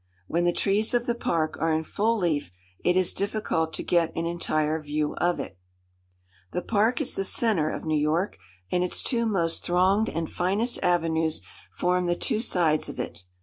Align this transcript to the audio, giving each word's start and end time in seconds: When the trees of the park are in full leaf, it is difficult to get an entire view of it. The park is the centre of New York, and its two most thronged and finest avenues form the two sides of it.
When 0.27 0.45
the 0.45 0.51
trees 0.51 0.95
of 0.95 1.05
the 1.05 1.13
park 1.13 1.57
are 1.61 1.71
in 1.71 1.83
full 1.83 2.17
leaf, 2.17 2.51
it 2.83 2.97
is 2.97 3.13
difficult 3.13 3.71
to 3.73 3.83
get 3.83 4.11
an 4.15 4.25
entire 4.25 4.79
view 4.81 5.13
of 5.17 5.39
it. 5.39 5.59
The 6.53 6.63
park 6.63 6.99
is 7.01 7.13
the 7.13 7.23
centre 7.23 7.69
of 7.69 7.85
New 7.85 7.99
York, 8.01 8.39
and 8.71 8.83
its 8.83 9.03
two 9.03 9.27
most 9.27 9.63
thronged 9.63 10.09
and 10.09 10.27
finest 10.27 10.79
avenues 10.81 11.43
form 11.71 12.05
the 12.05 12.15
two 12.15 12.39
sides 12.41 12.89
of 12.89 12.99
it. 12.99 13.25